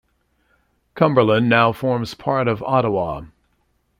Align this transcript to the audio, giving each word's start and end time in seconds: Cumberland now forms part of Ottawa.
Cumberland 0.95 1.47
now 1.47 1.71
forms 1.71 2.15
part 2.15 2.47
of 2.47 2.63
Ottawa. 2.63 3.21